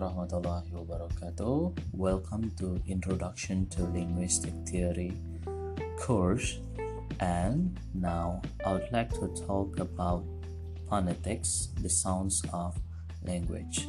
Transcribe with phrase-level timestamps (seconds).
[0.00, 1.76] warahmatullahi wabarakatuh.
[1.92, 5.12] Welcome to Introduction to Linguistic Theory
[6.00, 6.56] course.
[7.20, 10.24] And now I would like to talk about
[10.88, 12.80] phonetics, the sounds of
[13.28, 13.84] language.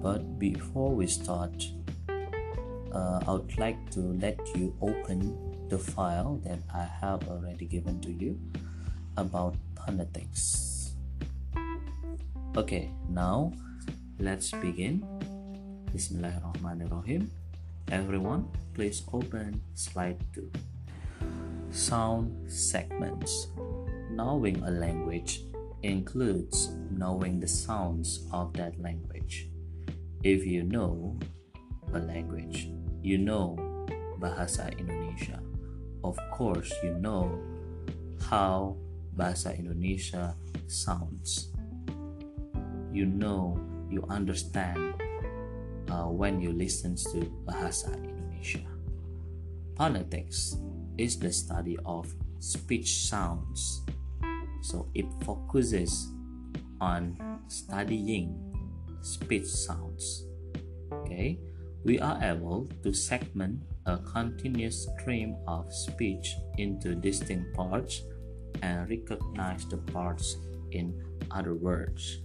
[0.00, 1.52] But before we start,
[2.08, 5.36] uh, I would like to let you open
[5.68, 8.40] the file that I have already given to you
[9.20, 10.96] about phonetics.
[12.56, 13.52] Okay, now
[14.16, 15.04] let's begin.
[15.94, 17.30] Bismillahirrahmanirrahim.
[17.86, 20.50] Everyone, please open slide 2.
[21.70, 23.46] Sound segments.
[24.10, 25.46] Knowing a language
[25.86, 29.46] includes knowing the sounds of that language.
[30.26, 31.14] If you know
[31.94, 33.54] a language, you know
[34.18, 35.38] Bahasa Indonesia.
[36.02, 37.38] Of course, you know
[38.26, 38.74] how
[39.14, 40.34] Bahasa Indonesia
[40.66, 41.54] sounds.
[42.90, 43.54] You know,
[43.86, 44.98] you understand
[45.90, 48.66] uh, when you listen to Bahasa Indonesia.
[49.76, 50.56] Phonetics
[50.98, 52.06] is the study of
[52.38, 53.82] speech sounds.
[54.62, 56.08] So it focuses
[56.80, 57.18] on
[57.48, 58.38] studying
[59.00, 60.24] speech sounds.
[60.92, 61.38] Okay,
[61.84, 68.02] we are able to segment a continuous stream of speech into distinct parts
[68.62, 70.36] and recognize the parts
[70.72, 70.94] in
[71.30, 72.20] other words.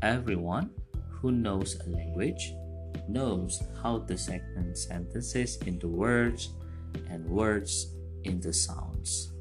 [0.00, 0.70] Everyone
[1.24, 2.52] who knows a language
[3.08, 6.52] knows how to segment sentences into words
[7.08, 9.32] and words into sounds.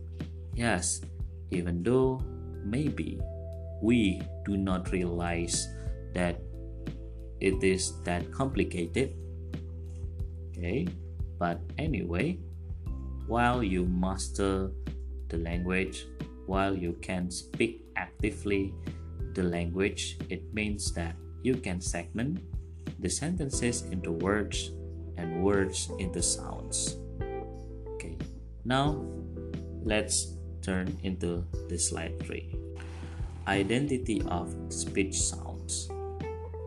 [0.55, 1.03] Yes,
[1.51, 2.23] even though
[2.63, 3.19] maybe
[3.81, 5.67] we do not realize
[6.15, 6.39] that
[7.41, 9.11] it is that complicated.
[10.55, 10.87] Okay,
[11.37, 12.39] but anyway,
[13.27, 14.71] while you master
[15.27, 16.07] the language,
[16.47, 18.73] while you can speak actively
[19.35, 22.39] the language, it means that you can segment
[22.99, 24.71] the sentences into words
[25.17, 26.97] and words into sounds.
[27.95, 28.17] Okay,
[28.65, 29.03] now
[29.83, 32.55] let's turn into the slide 3.
[33.47, 35.91] Identity of speech sounds.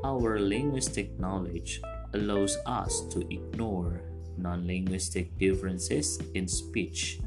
[0.05, 1.81] Our linguistic knowledge
[2.13, 4.03] allows us to ignore
[4.37, 7.19] non linguistic differences in speech,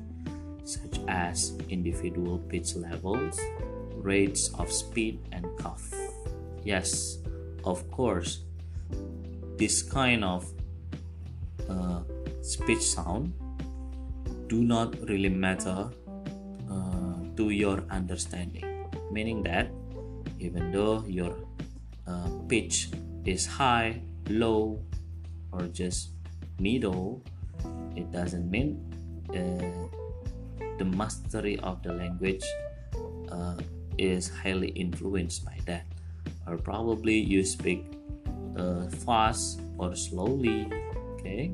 [0.63, 3.41] such as individual pitch levels,
[3.97, 5.91] rates of speed, and cough.
[6.63, 7.18] Yes,
[7.63, 8.43] of course,
[9.57, 10.45] this kind of
[11.69, 12.01] uh,
[12.41, 13.33] speech sound
[14.47, 15.89] do not really matter
[16.69, 18.65] uh, to your understanding,
[19.11, 19.69] meaning that
[20.39, 21.35] even though your
[22.07, 22.89] uh, pitch
[23.25, 24.79] is high, low,
[25.51, 26.11] or just
[26.59, 27.21] middle,
[27.95, 28.79] it doesn't mean
[29.35, 29.89] uh,
[30.77, 32.45] the mastery of the language
[33.31, 33.57] uh,
[33.97, 35.85] is highly influenced by that.
[36.49, 37.85] Or probably you speak
[38.57, 40.65] uh, fast or slowly,
[41.13, 41.53] okay?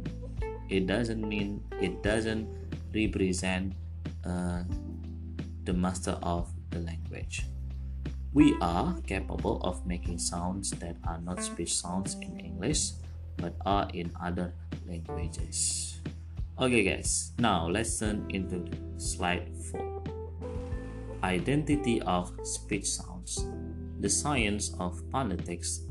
[0.69, 2.47] It doesn't mean it doesn't
[2.95, 3.75] represent
[4.23, 4.63] uh,
[5.65, 7.43] the master of the language.
[8.31, 12.91] We are capable of making sounds that are not speech sounds in English
[13.37, 14.53] but are in other
[14.87, 15.99] languages.
[16.59, 18.63] Okay, guys, now let's turn into
[18.97, 20.03] slide 4.
[21.23, 23.43] Identity of speech sounds.
[24.05, 25.81] The science of phonetics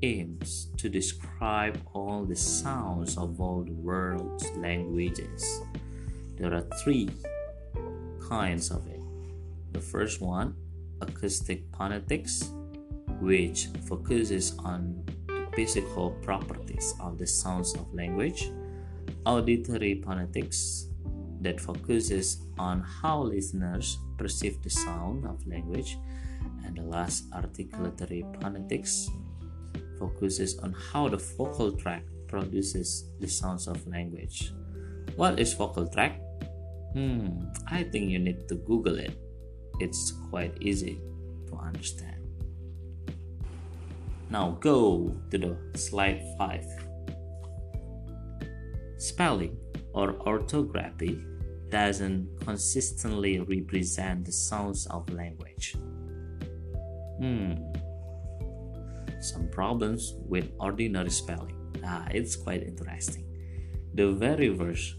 [0.00, 5.42] aims to describe all the sounds of all the world's languages.
[6.38, 7.10] There are three
[8.28, 9.00] kinds of it.
[9.72, 10.54] The first one
[11.00, 12.48] acoustic phonetics,
[13.18, 18.52] which focuses on the physical properties of the sounds of language,
[19.26, 20.86] auditory phonetics,
[21.40, 25.98] that focuses on how listeners perceive the sound of language,
[26.74, 29.08] and the last articulatory phonetics
[29.98, 34.52] focuses on how the vocal tract produces the sounds of language.
[35.14, 36.20] What is vocal tract?
[36.94, 39.14] Hmm, I think you need to Google it
[39.80, 41.00] it's quite easy
[41.48, 42.22] to understand.
[44.30, 46.64] Now go to the slide 5.
[48.98, 49.56] Spelling
[49.92, 51.22] or orthography
[51.70, 55.76] doesn't consistently represent the sounds of language.
[57.18, 57.54] Hmm.
[59.20, 61.54] Some problems with ordinary spelling.
[61.84, 63.24] Ah, it's quite interesting.
[63.94, 64.96] The very verse,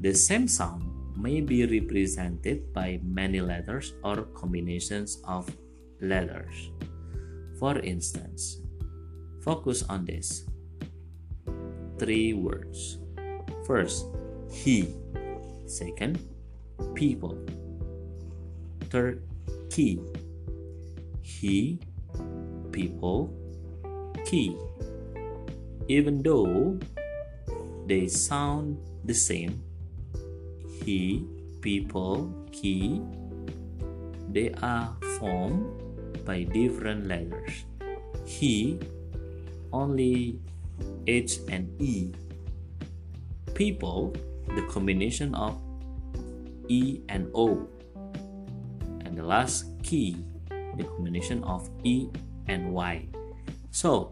[0.00, 0.84] the same sound
[1.16, 5.48] may be represented by many letters or combinations of
[6.00, 6.70] letters.
[7.58, 8.60] For instance,
[9.40, 10.44] focus on this.
[11.98, 12.98] Three words.
[13.66, 14.06] First,
[14.50, 14.92] he.
[15.66, 16.18] Second,
[16.94, 17.38] people.
[18.90, 19.22] Third,
[19.70, 20.00] key.
[21.24, 21.80] He,
[22.70, 23.32] people,
[24.28, 24.52] key.
[25.88, 26.78] even though
[27.86, 29.60] they sound the same
[30.80, 31.24] he
[31.60, 33.00] people key
[34.32, 35.68] they are formed
[36.24, 37.68] by different letters
[38.24, 38.80] he
[39.72, 40.40] only
[41.06, 42.08] h and e
[43.52, 44.16] people
[44.56, 45.60] the combination of
[46.68, 47.68] e and o
[49.04, 50.16] and the last key
[50.76, 52.08] the combination of e
[52.48, 53.06] and y
[53.70, 54.10] so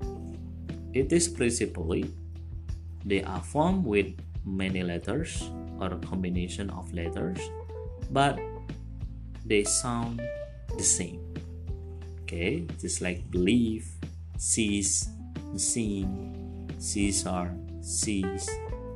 [0.92, 2.04] it is principally
[3.04, 4.14] they are formed with
[4.44, 5.50] many letters
[5.80, 7.38] or a combination of letters,
[8.10, 8.38] but
[9.44, 10.22] they sound
[10.76, 11.20] the same.
[12.22, 13.86] Okay, just like believe,
[14.38, 15.10] sees,
[15.56, 18.48] seen, Caesar, sees,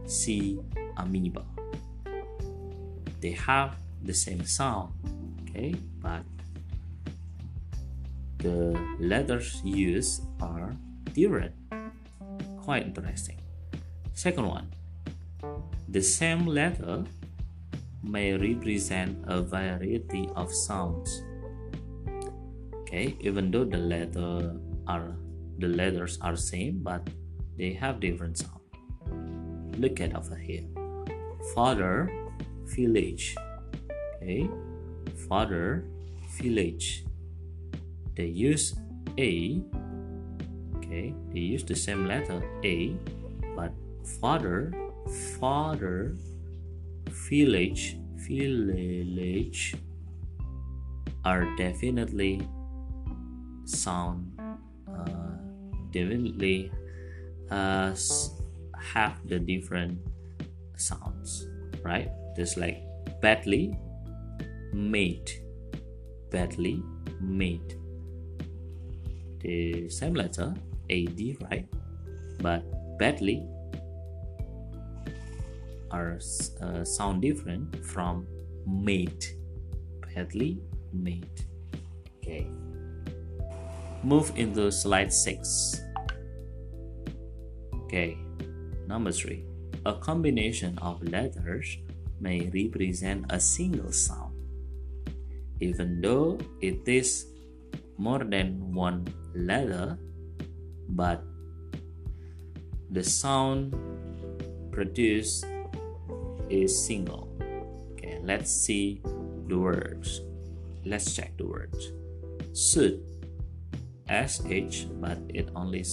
[0.07, 0.59] see,
[0.97, 1.45] amoeba.
[3.21, 4.95] They have the same sound,
[5.43, 6.23] okay, but
[8.47, 10.71] the letters used are
[11.13, 11.55] different.
[12.63, 13.43] Quite interesting.
[14.15, 14.71] Second one,
[15.89, 17.05] the same letter
[18.03, 21.23] may represent a variety of sounds.
[22.83, 24.55] Okay, even though the letter
[24.87, 25.19] are
[25.59, 27.03] the letters are same, but
[27.59, 28.63] they have different sound.
[29.79, 30.65] Look at over here.
[31.55, 32.13] Father,
[32.77, 33.35] village.
[34.17, 34.49] Okay,
[35.29, 35.85] father,
[36.39, 37.06] village.
[38.17, 38.75] They use
[39.19, 39.63] a.
[40.77, 42.97] Okay, they use the same letter a,
[43.55, 43.73] but
[44.21, 44.73] father
[45.39, 46.17] father
[47.31, 49.77] village village
[51.25, 52.43] are definitely
[53.65, 54.31] sound
[54.89, 55.39] uh,
[55.91, 56.71] definitely
[57.51, 57.95] uh,
[58.79, 59.99] have the different
[60.77, 61.49] sounds
[61.83, 62.83] right just like
[63.21, 63.75] badly
[64.77, 65.41] mate,
[66.31, 66.83] badly
[67.21, 67.75] made
[69.47, 70.55] the same letter
[70.91, 71.67] ad right?
[72.43, 72.67] But
[72.99, 73.47] badly
[75.91, 76.19] are
[76.61, 78.27] uh, sound different from
[78.67, 79.35] mate.
[80.15, 80.59] Badly
[80.93, 81.31] made
[82.19, 82.47] okay.
[84.03, 85.81] Move into slide 6
[87.87, 88.19] okay.
[88.87, 89.45] Number 3
[89.87, 91.79] a combination of letters
[92.21, 94.35] may represent a single sound
[95.61, 97.27] even though it is
[97.99, 99.07] more than one
[99.37, 99.99] letter
[100.89, 101.23] but
[102.91, 103.75] the sound
[104.71, 105.45] produced
[106.49, 107.29] is single.
[107.93, 109.03] Okay, let's see
[109.49, 110.21] the words.
[110.85, 111.93] Let's check the words.
[112.55, 113.03] Should
[114.09, 115.85] sh, but it only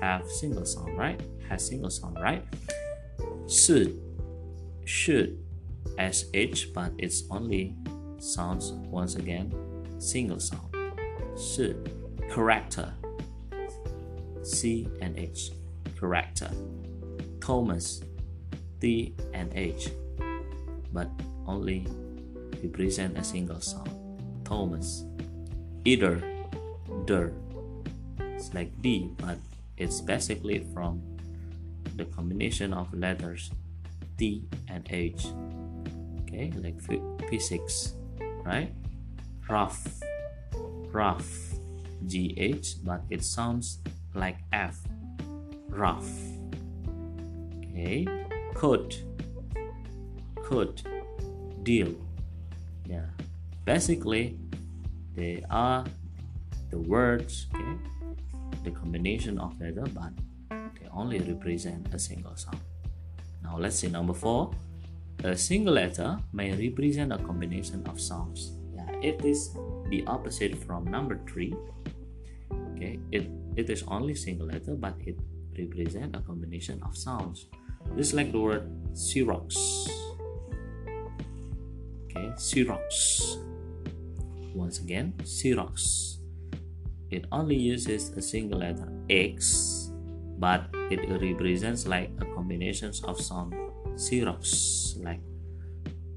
[0.00, 1.20] have single sound, right?
[1.48, 2.44] Has single sound, right?
[3.46, 4.00] Should
[4.84, 5.38] should
[5.98, 7.76] sh, but it's only
[8.18, 9.52] sounds once again
[9.98, 10.74] single sound.
[11.36, 12.01] Should
[12.32, 12.94] character
[14.42, 15.52] C and H
[16.00, 16.50] character.
[17.40, 18.02] Thomas
[18.80, 19.90] T and H,
[20.92, 21.10] but
[21.46, 21.86] only
[22.62, 23.90] represent a single sound.
[24.44, 25.04] Thomas.
[25.84, 26.22] Either,
[27.04, 27.32] der.
[28.18, 29.38] It's like D, but
[29.76, 31.02] it's basically from
[31.96, 33.50] the combination of letters
[34.16, 35.26] T and H.
[36.22, 36.80] Okay, like
[37.28, 37.94] physics,
[38.44, 38.72] right?
[39.48, 40.00] Rough,
[40.92, 41.51] rough,
[42.06, 43.78] GH, but it sounds
[44.14, 44.78] like F.
[45.68, 46.10] Rough.
[47.64, 48.06] Okay,
[48.54, 48.94] could.
[50.42, 50.82] Could.
[51.62, 51.94] Deal.
[52.86, 53.06] Yeah.
[53.64, 54.38] Basically
[55.14, 55.84] they are
[56.70, 57.76] the words okay
[58.64, 60.12] the combination of letter but
[60.50, 62.60] they only represent a single sound.
[63.42, 64.50] Now let's see number four.
[65.24, 68.52] A single letter may represent a combination of sounds.
[68.74, 69.54] Yeah it is
[69.88, 71.54] the opposite from number three
[72.82, 75.14] okay it it is only single letter but it
[75.56, 77.46] represent a combination of sounds
[77.96, 79.88] just like the word Xerox.
[82.04, 83.36] Okay, Xerox.
[84.54, 86.16] Once again, Xerox.
[87.10, 89.92] It only uses a single letter X,
[90.38, 93.52] but it represents like a combination of some
[93.96, 95.20] Xerox, like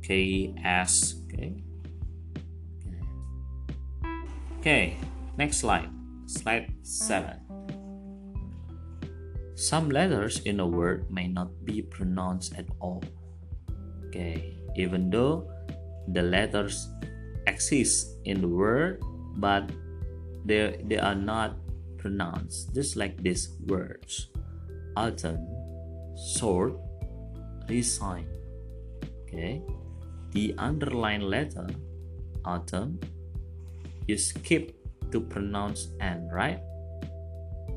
[0.01, 1.15] K, S.
[1.27, 1.63] Okay.
[4.59, 4.97] Okay,
[5.37, 5.94] next slide.
[6.25, 7.39] Slide 7.
[9.55, 13.03] Some letters in a word may not be pronounced at all.
[14.07, 15.49] Okay, even though
[16.09, 16.89] the letters
[17.47, 19.01] exist in the word,
[19.37, 19.69] but
[20.45, 21.57] they, they are not
[21.97, 24.29] pronounced, just like these words
[24.97, 25.45] autumn,
[26.15, 26.75] sword,
[27.67, 28.27] resign.
[29.23, 29.61] Okay,
[30.31, 31.67] the underlined letter
[32.45, 32.99] autumn
[34.07, 34.84] you skip
[35.15, 36.59] to pronounce n, right?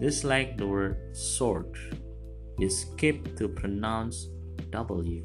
[0.03, 1.71] Just like the word sword,
[2.59, 4.27] you skip to pronounce
[4.75, 5.23] W.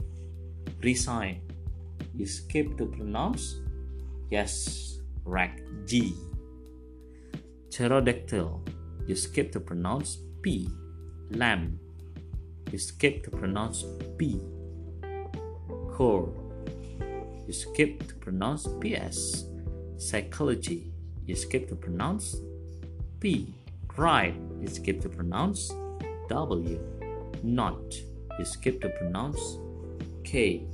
[0.83, 1.41] Resign,
[2.13, 3.57] you skip to pronounce
[4.29, 5.57] yes, right
[5.89, 6.13] G.
[7.71, 8.61] Pterodactyl,
[9.07, 10.69] you skip to pronounce P.
[11.31, 11.79] Lamb,
[12.71, 13.83] you skip to pronounce
[14.19, 14.37] P.
[15.97, 16.29] Corps,
[17.47, 19.49] you skip to pronounce PS.
[19.97, 20.92] Psychology,
[21.25, 22.35] you skip to pronounce
[23.19, 23.53] P.
[23.95, 25.71] Write, you skip to pronounce
[26.29, 26.79] W.
[27.43, 27.93] Knot,
[28.39, 29.57] you skip to pronounce
[30.23, 30.65] K.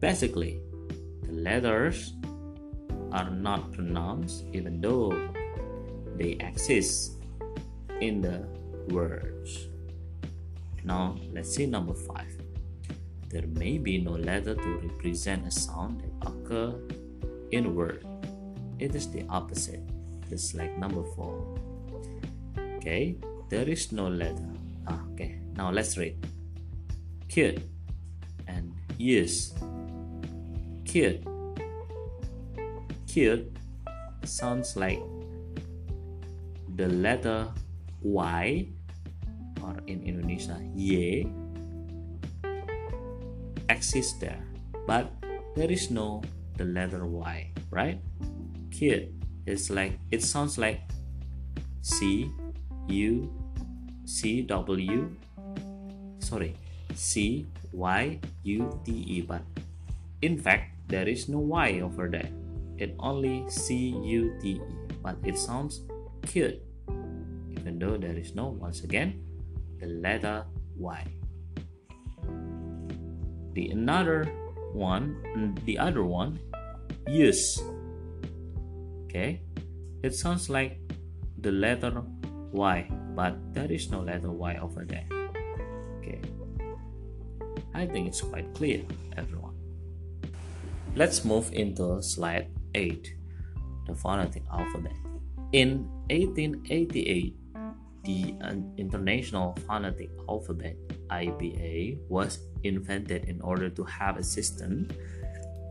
[0.00, 0.60] Basically,
[1.22, 2.14] the letters
[3.12, 5.12] are not pronounced even though
[6.16, 7.18] they exist
[8.00, 8.46] in the
[8.88, 9.68] words.
[10.84, 12.24] Now, let's see number 5.
[13.28, 16.74] There may be no letter to represent a sound that occur
[17.50, 18.06] in a word.
[18.78, 19.80] It is the opposite,
[20.28, 21.58] just like number 4.
[22.76, 23.16] Okay,
[23.48, 24.46] there is no letter.
[24.86, 26.14] Ah, okay, now let's read.
[27.28, 27.58] Cute
[28.46, 29.54] and yes.
[30.84, 31.24] Cute.
[33.08, 33.48] Cute
[34.24, 35.00] sounds like
[36.76, 37.48] the letter
[38.02, 38.68] Y
[39.64, 41.24] or in Indonesia Y
[43.68, 44.44] exists there,
[44.86, 45.10] but
[45.56, 46.22] there is no
[46.56, 47.98] the letter Y, right?
[48.76, 49.08] Cute
[49.48, 50.84] It's like it sounds like
[51.80, 52.28] C
[52.92, 53.32] U
[54.04, 55.08] C W.
[56.20, 56.52] Sorry
[56.92, 59.40] C Y U T E but
[60.20, 62.28] in fact there is no Y over there.
[62.76, 64.60] It only C U T E
[65.00, 65.88] but it sounds
[66.28, 66.60] cute
[67.48, 69.24] even though there is no once again
[69.80, 70.44] the letter
[70.76, 71.00] Y.
[73.56, 74.28] The another
[74.76, 76.36] one mm, the other one
[77.08, 77.56] use
[79.16, 79.40] okay?
[80.02, 80.78] It sounds like
[81.40, 82.04] the letter
[82.52, 85.08] Y but there is no letter Y over there
[85.98, 86.20] okay?
[87.74, 88.84] I think it's quite clear
[89.16, 89.56] everyone.
[90.94, 93.14] Let's move into slide 8
[93.86, 94.96] the phonetic alphabet.
[95.52, 97.36] In 1888
[98.04, 98.34] the
[98.76, 100.76] International Phonetic Alphabet
[101.10, 104.86] IPA was invented in order to have a system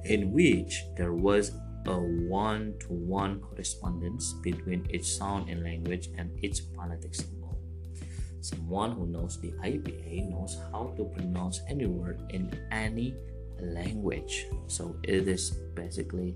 [0.03, 1.51] in which there was
[1.87, 7.57] a one to one correspondence between each sound in language and each phonetic symbol.
[8.41, 13.15] Someone who knows the IPA knows how to pronounce any word in any
[13.59, 14.45] language.
[14.67, 16.35] So it is basically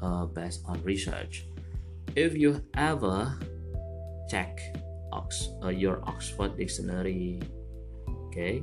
[0.00, 1.46] uh, based on research.
[2.14, 3.36] If you ever
[4.30, 4.60] check
[5.12, 7.40] Ox, uh, your Oxford Dictionary,
[8.28, 8.62] okay,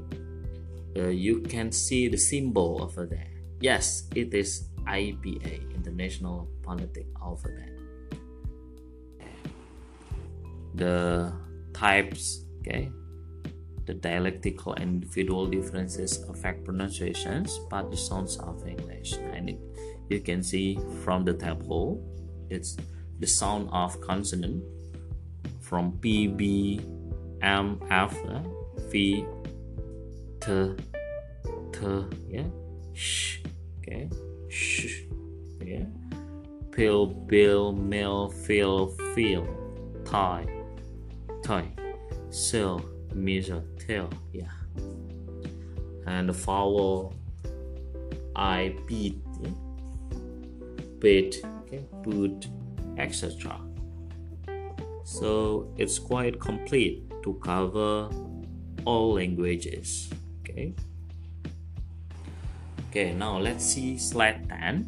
[0.96, 3.28] uh, you can see the symbol over there.
[3.60, 7.70] Yes, it is IPA, International Phonetic Alphabet.
[10.76, 11.34] The
[11.74, 12.92] types, okay,
[13.86, 19.14] the dialectical and individual differences affect pronunciations, but the sounds of English.
[19.34, 19.60] And it,
[20.10, 22.02] you can see from the table,
[22.50, 22.78] it's
[23.20, 24.64] the sound of consonant
[25.60, 26.82] from P, B,
[27.42, 28.16] M, F,
[28.90, 29.26] V,
[30.40, 30.76] T,
[31.72, 32.48] T, yeah,
[32.94, 33.40] Sh,
[33.80, 34.10] okay
[34.52, 35.04] sh,
[35.64, 35.86] yeah,
[36.72, 39.48] pill, bill, mill, feel, feel,
[40.06, 40.46] tie,
[41.44, 41.72] tie,
[42.30, 44.52] sell, measure, tell, yeah,
[46.06, 47.14] and the vowel,
[48.36, 49.50] I, beat, yeah?
[51.00, 52.48] bit, okay, boot,
[52.98, 53.60] etc.
[55.04, 58.10] So it's quite complete to cover
[58.86, 60.10] all languages.
[60.42, 60.74] Okay.
[62.92, 64.84] Okay, now let's see slide 10.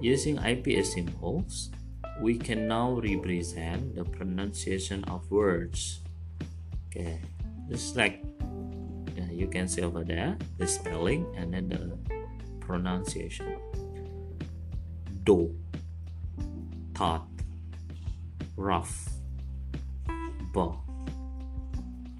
[0.00, 1.68] Using IPA symbols,
[2.16, 6.00] we can now represent the pronunciation of words.
[6.88, 7.20] Okay,
[7.68, 8.24] just like
[9.12, 11.92] yeah, you can see over there the spelling and then the
[12.64, 13.52] pronunciation.
[15.28, 15.52] Do,
[16.96, 17.28] thought,
[18.56, 18.96] rough,
[20.56, 20.80] bow,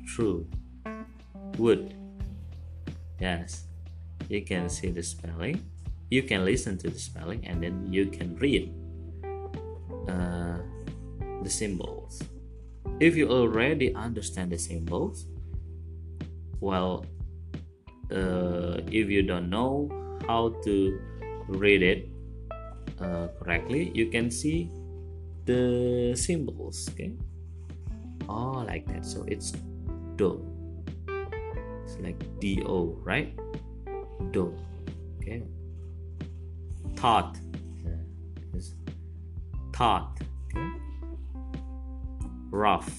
[0.04, 0.44] true,
[1.56, 1.96] wood.
[3.16, 3.64] Yes,
[4.28, 5.64] you can see the spelling.
[6.10, 8.74] You can listen to the spelling and then you can read
[10.08, 10.58] uh,
[11.42, 12.22] the symbols.
[12.98, 15.26] If you already understand the symbols
[16.60, 17.06] well
[18.12, 19.88] uh, if you don't know
[20.26, 21.00] how to
[21.48, 22.08] read it
[23.00, 24.70] uh, correctly you can see
[25.46, 27.12] the symbols okay?
[28.28, 29.04] Oh like that.
[29.04, 29.52] So it's
[30.16, 30.44] do
[31.82, 33.34] it's like do right
[34.32, 34.54] do
[35.18, 35.42] okay
[36.96, 37.38] thought
[38.54, 38.74] is
[39.72, 40.20] thought
[40.54, 40.70] okay
[42.50, 42.90] rough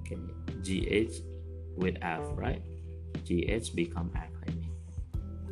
[0.00, 0.18] okay
[0.62, 1.12] GH
[1.76, 2.62] with F, right?
[3.26, 4.70] GH become F, I mean.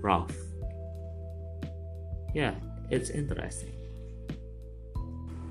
[0.01, 0.35] Rough.
[2.35, 2.55] Yeah,
[2.91, 3.73] it's interesting.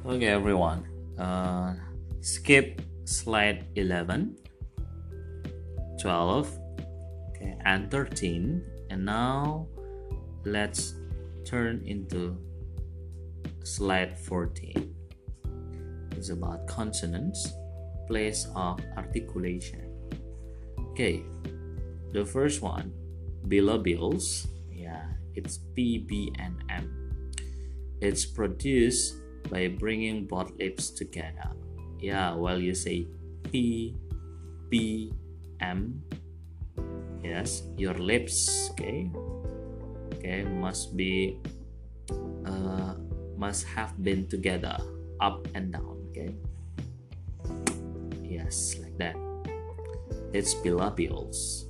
[0.06, 0.88] Okay, everyone.
[1.18, 1.76] Uh,
[2.22, 4.36] skip slide 11,
[6.02, 6.58] 12,
[7.42, 8.62] okay, and 13.
[8.90, 9.68] And now
[10.46, 10.96] let's
[11.46, 12.38] turn into
[13.64, 14.96] slide 14.
[16.12, 17.52] It's about consonants,
[18.08, 19.90] place of articulation.
[20.92, 21.24] Okay,
[22.12, 22.94] the first one,
[23.48, 24.48] bilabials.
[24.70, 25.06] Yeah,
[25.36, 27.32] it's P, B, and M.
[28.02, 29.16] It's produced
[29.50, 31.52] by bringing both lips together.
[32.00, 33.08] Yeah, while you say
[33.52, 33.96] P,
[34.70, 35.14] B,
[35.62, 36.02] M,
[37.24, 39.10] yes, your lips, okay,
[40.16, 41.38] okay, must be,
[42.46, 42.96] uh,
[43.38, 44.78] must have been together,
[45.20, 46.34] up and down, okay.
[48.24, 49.16] Yes, like that.
[50.34, 51.66] It's bilabials.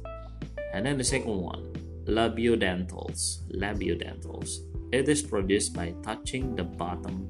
[0.73, 1.73] And then the second one,
[2.05, 3.43] labiodentals.
[3.51, 4.61] Labiodentals.
[4.91, 7.27] It is produced by touching the bottom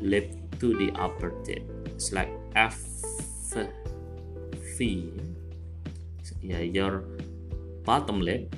[0.00, 1.62] lip to the upper tip.
[1.86, 2.80] It's like F,
[4.78, 5.12] V.
[6.40, 7.04] Yeah, your
[7.84, 8.54] bottom lip,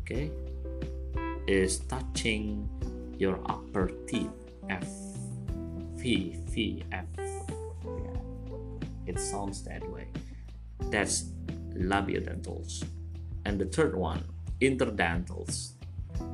[0.00, 0.30] okay,
[1.46, 2.68] is touching
[3.18, 4.30] your upper teeth.
[4.68, 4.86] F,
[5.96, 7.06] V, V, F.
[7.16, 8.20] Yeah,
[9.06, 10.08] it sounds that way.
[10.90, 11.32] That's
[11.72, 12.84] labiodentals.
[13.44, 14.22] And the third one,
[14.60, 15.72] interdentals,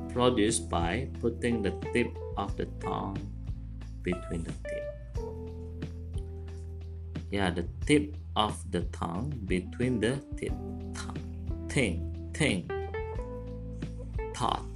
[0.09, 3.17] produced by putting the tip of the tongue
[4.03, 4.83] between the tip.
[7.31, 10.53] Yeah, the tip of the tongue between the tip.
[10.93, 11.17] Tongue.
[11.69, 12.67] Thing, thing.
[14.35, 14.67] Thought,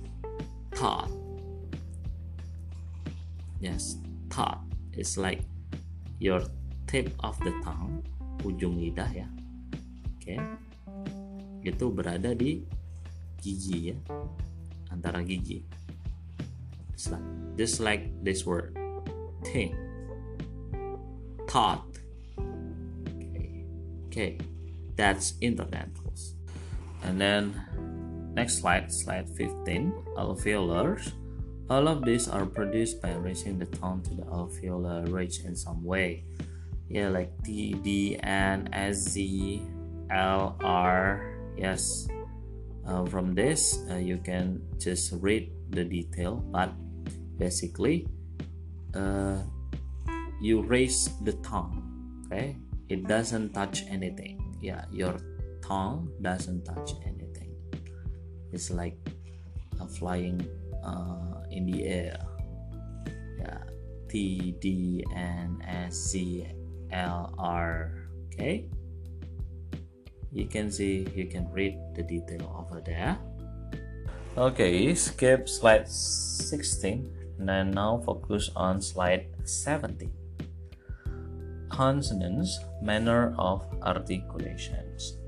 [0.71, 1.11] thought.
[3.59, 3.99] Yes,
[4.31, 4.63] thought.
[4.95, 5.43] It's like
[6.23, 6.39] your
[6.87, 7.99] tip of the tongue,
[8.47, 9.27] ujung lidah ya.
[10.15, 10.39] Oke.
[10.39, 10.39] Okay.
[11.67, 12.63] Itu berada di
[13.43, 13.97] gigi ya.
[14.95, 15.59] Antara gigi.
[16.95, 17.27] Just like,
[17.59, 18.75] just like this word
[19.43, 19.75] think,
[21.47, 21.83] thought.
[22.39, 23.63] Okay,
[24.07, 24.31] okay,
[24.95, 26.38] that's interdentals.
[27.03, 27.53] And then
[28.33, 31.13] next slide, slide 15, alveolars.
[31.69, 35.83] All of these are produced by raising the tongue to the alveolar ridge in some
[35.83, 36.25] way.
[36.89, 39.61] Yeah, like T, D, N, S, Z,
[40.09, 41.37] L, R.
[41.55, 42.07] Yes.
[42.87, 46.73] Uh, from this, uh, you can just read the detail, but
[47.37, 48.07] basically,
[48.95, 49.37] uh,
[50.39, 51.83] you raise the tongue
[52.25, 52.55] okay
[52.87, 55.15] it doesn't touch anything yeah your
[55.69, 57.53] tongue doesn't touch anything.
[58.51, 58.97] It's like
[60.01, 60.41] flying
[60.83, 62.17] uh, in the air.
[63.37, 63.63] Yeah.
[64.09, 66.49] T d n s c
[66.91, 67.93] l r.
[68.33, 68.65] Okay?
[70.33, 73.17] You can see you can read the detail over there.
[74.37, 80.11] Okay skip slide 16 and now focus on slide 17.
[81.69, 85.18] Consonants, manner of articulations.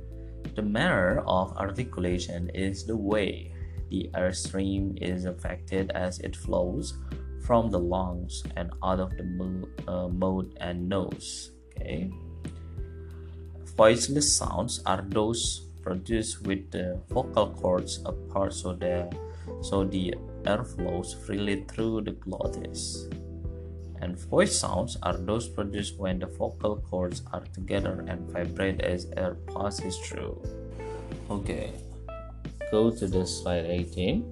[0.56, 3.54] The manner of articulation is the way
[3.90, 6.96] the air stream is affected as it flows
[7.42, 9.28] from the lungs and out of the
[9.88, 11.52] uh, mouth and nose.
[11.76, 12.12] Okay.
[13.76, 19.10] Voiceless sounds are those produced with the vocal cords apart so the
[19.62, 20.14] so the
[20.46, 23.10] air flows freely through the glottis.
[24.02, 29.06] And voice sounds are those produced when the vocal cords are together and vibrate as
[29.16, 30.42] air passes through.
[31.30, 31.72] Okay,
[32.72, 34.26] go to the slide 18.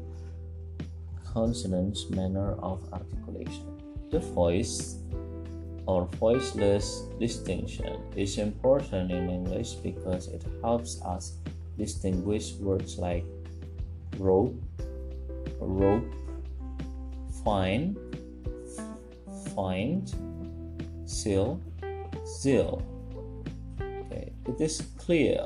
[1.24, 3.78] Consonants manner of articulation.
[4.10, 4.98] The voice
[5.86, 11.38] or voiceless distinction is important in English because it helps us
[11.78, 13.26] distinguish words like
[14.18, 14.58] rope,
[15.62, 16.10] rope,
[17.44, 17.98] find,
[19.60, 20.08] find,
[21.04, 21.60] seal,
[22.24, 22.82] seal.
[23.82, 25.43] Okay, it is clear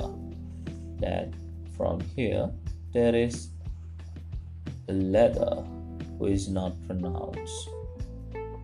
[0.99, 1.34] that
[1.76, 2.52] from here
[2.93, 3.49] there is
[4.88, 5.65] a letter
[6.21, 7.69] which is not pronounced.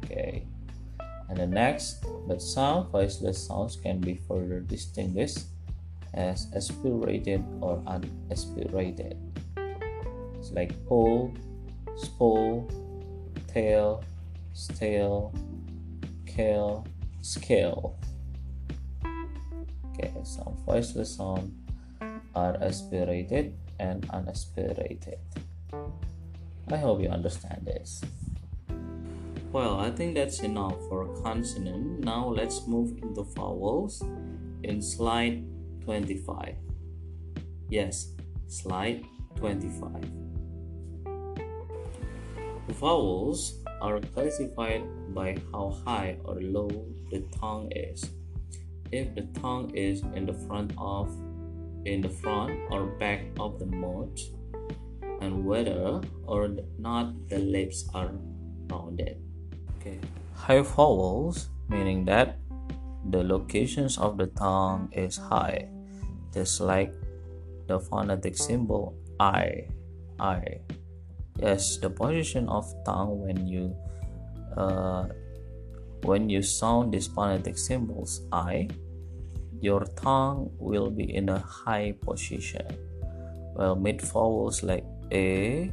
[0.05, 0.45] Okay,
[1.29, 5.49] and the next, but some voiceless sounds can be further distinguished
[6.13, 9.17] as aspirated or unaspirated
[10.37, 11.33] It's like pull,
[11.97, 12.69] spool,
[13.47, 14.03] tail,
[14.59, 15.33] stale,
[16.25, 16.85] kale,
[17.21, 17.95] scale.
[19.95, 21.55] Okay, some voiceless sound
[22.35, 25.19] are aspirated and unaspirated.
[26.71, 28.03] I hope you understand this.
[29.51, 32.03] Well, I think that's enough for consonant.
[32.05, 34.03] Now let's move into vowels
[34.63, 35.43] in slide
[35.85, 36.55] 25.
[37.69, 38.13] Yes,
[38.47, 39.05] slide
[39.37, 40.18] 25.
[42.69, 46.69] Vowels are classified by how high or low
[47.11, 48.05] the tongue is.
[48.91, 51.09] If the tongue is in the front of
[51.85, 54.19] in the front or back of the mouth
[55.21, 58.11] and whether or not the lips are
[58.69, 59.17] rounded.
[59.79, 59.99] Okay.
[60.35, 62.37] High vowels meaning that
[63.09, 65.69] the locations of the tongue is high,
[66.33, 66.93] just like
[67.67, 69.67] the phonetic symbol I.
[70.19, 70.59] I.
[71.39, 73.71] Yes, the position of tongue when you
[74.59, 75.07] uh,
[76.03, 78.67] when you sound these phonetic symbols I,
[79.61, 82.67] your tongue will be in a high position.
[83.55, 85.71] While mid vowels like A,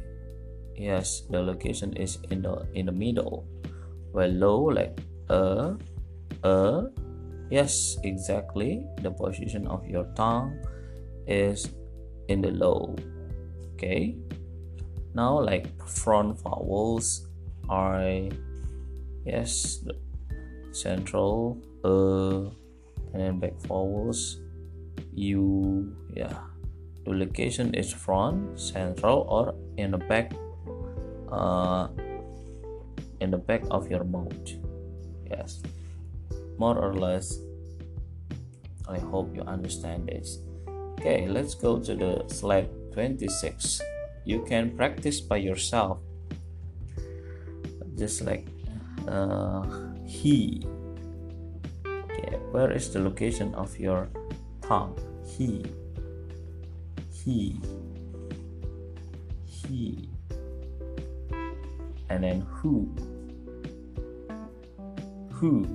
[0.75, 3.43] yes, the location is in the in the middle.
[4.11, 4.95] While low like
[5.27, 5.75] A,
[6.47, 6.87] A,
[7.51, 10.63] yes, exactly, the position of your tongue
[11.27, 11.67] is
[12.31, 12.95] in the low.
[13.75, 14.15] Okay.
[15.17, 17.25] Now like front vowels
[17.65, 18.29] I
[19.25, 19.81] yes
[20.71, 22.53] central uh
[23.11, 24.37] and then back vowels
[25.17, 26.37] u yeah.
[27.03, 30.37] The location is front central or in the back
[31.33, 31.89] uh
[33.19, 34.53] in the back of your mouth.
[35.25, 35.65] Yes.
[36.61, 37.41] More or less
[38.85, 40.45] i hope you understand this.
[41.01, 43.81] Okay let's go to the slide 26
[44.27, 46.03] you can practice by yourself.
[47.95, 48.45] Just like
[49.07, 49.63] uh,
[50.03, 50.67] he.
[51.87, 54.09] Okay where is the location of your
[54.61, 54.97] tongue?
[55.25, 55.65] He.
[57.11, 57.59] He.
[59.45, 60.09] He.
[62.09, 62.89] And then who?
[65.31, 65.67] Who?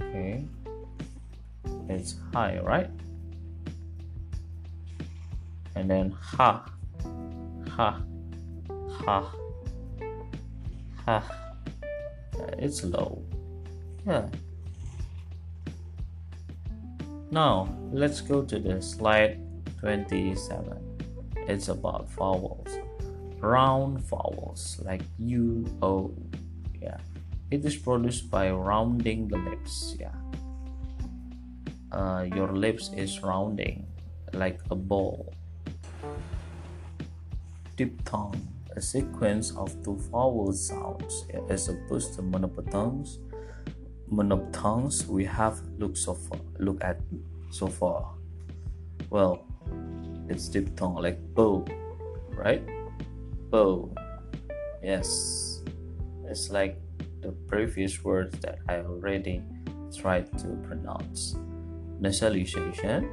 [0.00, 0.44] Okay.
[1.88, 2.90] It's high right
[5.86, 6.66] and then ha
[7.70, 8.02] ha
[8.90, 9.32] ha
[11.04, 11.22] ha.
[12.58, 13.22] It's low.
[14.04, 14.26] Yeah.
[17.30, 19.38] Now let's go to the slide
[19.78, 20.98] 27
[21.46, 22.66] it's about vowels.
[23.38, 26.10] Round vowels like u o
[26.82, 26.98] yeah.
[27.52, 30.18] It is produced by rounding the lips yeah.
[31.92, 33.86] Uh, your lips is rounding
[34.32, 35.35] like a ball
[37.76, 38.34] diphthong,
[38.74, 41.26] a sequence of two vowel sounds.
[41.48, 43.18] As opposed to monophthongs,
[44.10, 47.00] monophthongs we have looked so far, look at
[47.50, 48.14] so far.
[49.10, 49.46] Well,
[50.28, 51.64] it's diphthong like bow,
[52.30, 52.62] right?
[53.50, 53.94] Bow.
[54.82, 55.62] Yes,
[56.24, 56.80] it's like
[57.20, 59.42] the previous words that I already
[59.94, 61.36] tried to pronounce.
[62.00, 63.08] Nasalization.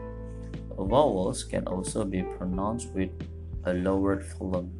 [0.77, 3.11] Vowels can also be pronounced with
[3.65, 4.71] a lowered velum,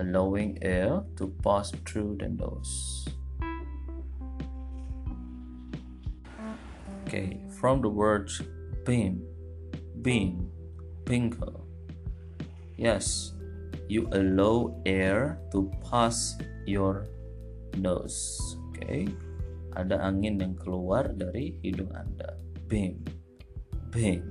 [0.00, 3.08] allowing air to pass through the nose.
[7.06, 8.42] Okay, from the words
[8.84, 9.22] beam,
[10.02, 10.48] beam,
[11.04, 11.64] bingo.
[12.76, 13.32] Yes,
[13.88, 16.34] you allow air to pass
[16.66, 17.06] your
[17.76, 18.40] nose.
[18.72, 19.08] Okay,
[19.76, 22.36] ada angin yang keluar dari hidung Anda.
[22.66, 23.04] Beam,
[23.92, 24.24] beam,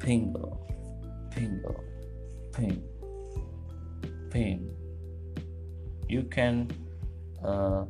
[0.00, 0.62] bingo,
[1.34, 1.95] bingo
[2.56, 2.82] pain
[4.30, 4.72] pain
[6.08, 6.68] you can
[7.44, 7.84] uh,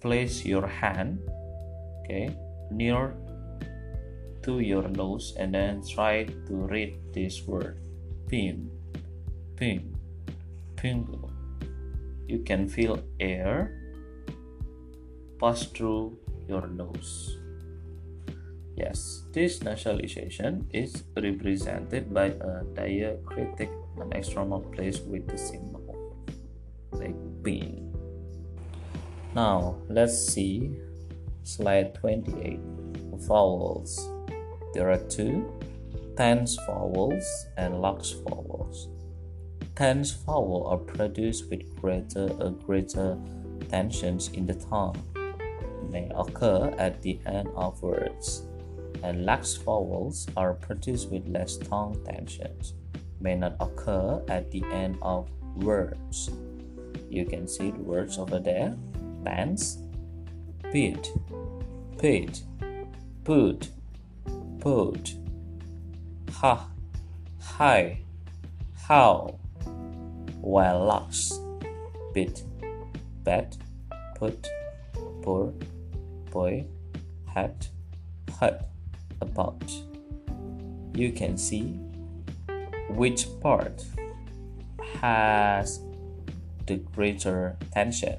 [0.00, 1.18] place your hand
[2.00, 2.30] okay
[2.70, 3.14] near
[4.44, 7.80] to your nose and then try to read this word.
[8.28, 8.68] Pain
[9.56, 9.96] pain
[10.76, 11.30] pingo
[12.28, 13.72] you can feel air
[15.40, 17.38] pass through your nose.
[18.76, 26.16] Yes, this nasalization is represented by a diacritic an external place with the symbol
[26.92, 27.94] like being.
[29.34, 30.76] Now let's see
[31.42, 32.60] slide 28
[33.26, 34.08] vowels.
[34.72, 35.52] There are two
[36.16, 38.88] tense vowels and lax vowels.
[39.76, 43.18] Tense vowels are produced with greater or greater
[43.68, 45.02] tensions in the tongue
[45.90, 48.42] may occur at the end of words,
[49.02, 52.74] and lax vowels are produced with less tongue tensions
[53.20, 56.30] may not occur at the end of words.
[57.10, 58.76] You can see the words over there
[59.24, 59.78] pants,
[60.70, 61.08] pit,
[61.98, 62.42] pit,
[63.24, 63.70] put,
[64.60, 65.14] put,
[66.30, 66.68] ha,
[67.40, 68.00] hi,
[68.86, 69.38] how,
[70.40, 71.38] while lax,
[72.12, 72.44] bit,
[73.22, 73.56] bet,
[74.16, 74.46] put,
[75.22, 75.54] pour,
[76.30, 76.66] boy,
[77.26, 77.68] hat,
[78.38, 78.68] hut,
[79.20, 79.72] about.
[80.94, 81.80] You can see
[82.90, 83.84] which part
[85.00, 85.80] has
[86.66, 88.18] the greater tension.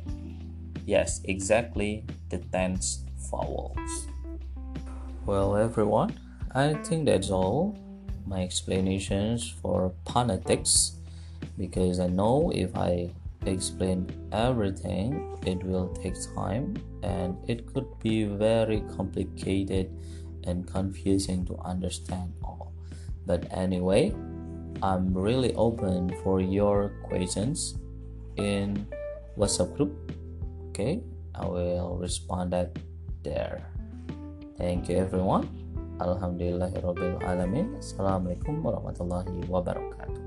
[0.86, 4.08] Yes, exactly the tense vowels.
[5.25, 6.19] Well, everyone,
[6.54, 7.78] I think that's all
[8.25, 10.93] my explanations for phonetics
[11.58, 13.10] because I know if I
[13.45, 19.91] explain everything, it will take time and it could be very complicated
[20.45, 22.73] and confusing to understand all.
[23.25, 24.13] But anyway,
[24.83, 27.75] I'm really open for your questions
[28.35, 28.88] in
[29.38, 29.93] WhatsApp group.
[30.71, 30.99] Okay,
[31.35, 32.75] I will respond that
[33.23, 33.63] there.
[34.57, 35.47] Thank you everyone.
[35.99, 37.79] Alhamdulillahirobbilalamin.
[37.79, 40.24] Assalamualaikum warahmatullahi wabarakatuh.